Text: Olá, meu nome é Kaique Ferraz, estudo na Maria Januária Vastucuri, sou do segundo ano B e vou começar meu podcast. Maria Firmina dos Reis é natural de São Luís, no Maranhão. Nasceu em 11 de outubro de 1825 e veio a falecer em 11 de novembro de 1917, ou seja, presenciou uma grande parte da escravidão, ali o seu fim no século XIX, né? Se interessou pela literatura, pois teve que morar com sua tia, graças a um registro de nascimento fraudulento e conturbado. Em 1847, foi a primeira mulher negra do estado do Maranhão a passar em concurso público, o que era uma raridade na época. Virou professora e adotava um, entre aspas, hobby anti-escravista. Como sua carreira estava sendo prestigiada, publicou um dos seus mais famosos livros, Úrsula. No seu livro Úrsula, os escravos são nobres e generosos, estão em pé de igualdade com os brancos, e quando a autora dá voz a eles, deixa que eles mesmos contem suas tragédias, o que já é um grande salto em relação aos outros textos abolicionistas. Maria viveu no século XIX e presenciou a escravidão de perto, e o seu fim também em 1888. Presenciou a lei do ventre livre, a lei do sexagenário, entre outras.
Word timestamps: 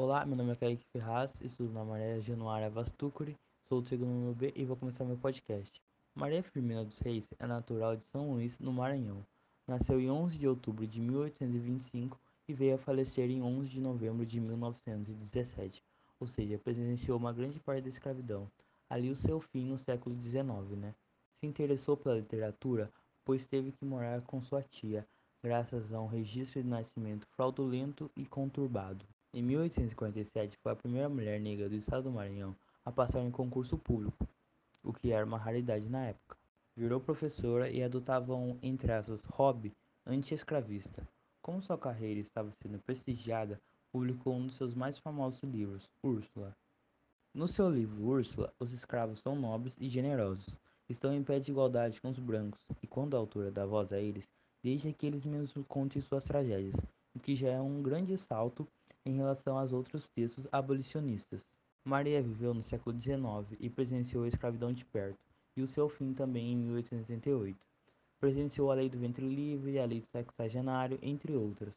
Olá, 0.00 0.24
meu 0.24 0.36
nome 0.36 0.52
é 0.52 0.54
Kaique 0.54 0.84
Ferraz, 0.92 1.32
estudo 1.40 1.72
na 1.72 1.84
Maria 1.84 2.20
Januária 2.20 2.70
Vastucuri, 2.70 3.36
sou 3.64 3.82
do 3.82 3.88
segundo 3.88 4.12
ano 4.12 4.32
B 4.32 4.52
e 4.54 4.64
vou 4.64 4.76
começar 4.76 5.04
meu 5.04 5.16
podcast. 5.16 5.82
Maria 6.14 6.40
Firmina 6.40 6.84
dos 6.84 7.00
Reis 7.00 7.26
é 7.36 7.48
natural 7.48 7.96
de 7.96 8.04
São 8.04 8.30
Luís, 8.30 8.56
no 8.60 8.72
Maranhão. 8.72 9.26
Nasceu 9.66 10.00
em 10.00 10.08
11 10.08 10.38
de 10.38 10.46
outubro 10.46 10.86
de 10.86 11.00
1825 11.00 12.16
e 12.46 12.54
veio 12.54 12.76
a 12.76 12.78
falecer 12.78 13.28
em 13.28 13.42
11 13.42 13.68
de 13.68 13.80
novembro 13.80 14.24
de 14.24 14.38
1917, 14.38 15.82
ou 16.20 16.28
seja, 16.28 16.58
presenciou 16.58 17.18
uma 17.18 17.32
grande 17.32 17.58
parte 17.58 17.82
da 17.82 17.88
escravidão, 17.88 18.48
ali 18.88 19.10
o 19.10 19.16
seu 19.16 19.40
fim 19.40 19.64
no 19.64 19.76
século 19.76 20.14
XIX, 20.22 20.78
né? 20.78 20.94
Se 21.40 21.46
interessou 21.48 21.96
pela 21.96 22.14
literatura, 22.14 22.88
pois 23.24 23.46
teve 23.46 23.72
que 23.72 23.84
morar 23.84 24.22
com 24.22 24.40
sua 24.42 24.62
tia, 24.62 25.04
graças 25.42 25.92
a 25.92 26.00
um 26.00 26.06
registro 26.06 26.62
de 26.62 26.68
nascimento 26.68 27.26
fraudulento 27.34 28.08
e 28.16 28.24
conturbado. 28.24 29.04
Em 29.34 29.42
1847, 29.42 30.56
foi 30.62 30.72
a 30.72 30.76
primeira 30.76 31.06
mulher 31.06 31.38
negra 31.38 31.68
do 31.68 31.74
estado 31.74 32.04
do 32.04 32.10
Maranhão 32.10 32.56
a 32.82 32.90
passar 32.90 33.20
em 33.20 33.30
concurso 33.30 33.76
público, 33.76 34.26
o 34.82 34.90
que 34.90 35.12
era 35.12 35.26
uma 35.26 35.36
raridade 35.36 35.86
na 35.86 36.06
época. 36.06 36.38
Virou 36.74 36.98
professora 36.98 37.68
e 37.68 37.82
adotava 37.82 38.34
um, 38.34 38.58
entre 38.62 38.90
aspas, 38.90 39.22
hobby 39.26 39.76
anti-escravista. 40.06 41.06
Como 41.42 41.62
sua 41.62 41.76
carreira 41.76 42.18
estava 42.18 42.50
sendo 42.62 42.78
prestigiada, 42.78 43.60
publicou 43.92 44.34
um 44.34 44.46
dos 44.46 44.56
seus 44.56 44.74
mais 44.74 44.98
famosos 44.98 45.42
livros, 45.42 45.90
Úrsula. 46.02 46.56
No 47.34 47.46
seu 47.46 47.70
livro 47.70 48.02
Úrsula, 48.02 48.50
os 48.58 48.72
escravos 48.72 49.20
são 49.20 49.36
nobres 49.36 49.76
e 49.78 49.90
generosos, 49.90 50.56
estão 50.88 51.12
em 51.12 51.22
pé 51.22 51.38
de 51.38 51.50
igualdade 51.50 52.00
com 52.00 52.08
os 52.08 52.18
brancos, 52.18 52.64
e 52.82 52.86
quando 52.86 53.14
a 53.14 53.18
autora 53.18 53.50
dá 53.50 53.66
voz 53.66 53.92
a 53.92 54.00
eles, 54.00 54.26
deixa 54.64 54.90
que 54.90 55.06
eles 55.06 55.26
mesmos 55.26 55.66
contem 55.66 56.00
suas 56.00 56.24
tragédias, 56.24 56.76
o 57.14 57.20
que 57.20 57.36
já 57.36 57.50
é 57.50 57.60
um 57.60 57.82
grande 57.82 58.16
salto 58.16 58.66
em 59.08 59.16
relação 59.16 59.56
aos 59.56 59.72
outros 59.72 60.06
textos 60.08 60.46
abolicionistas. 60.52 61.40
Maria 61.82 62.20
viveu 62.20 62.52
no 62.52 62.62
século 62.62 63.00
XIX 63.00 63.56
e 63.58 63.70
presenciou 63.70 64.24
a 64.24 64.28
escravidão 64.28 64.72
de 64.72 64.84
perto, 64.84 65.18
e 65.56 65.62
o 65.62 65.66
seu 65.66 65.88
fim 65.88 66.12
também 66.12 66.52
em 66.52 66.56
1888. 66.56 67.66
Presenciou 68.20 68.70
a 68.70 68.74
lei 68.74 68.90
do 68.90 68.98
ventre 68.98 69.26
livre, 69.26 69.78
a 69.78 69.86
lei 69.86 70.00
do 70.00 70.06
sexagenário, 70.06 70.98
entre 71.00 71.34
outras. 71.34 71.72